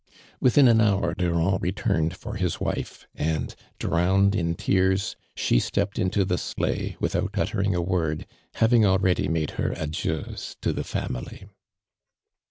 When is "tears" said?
4.55-5.15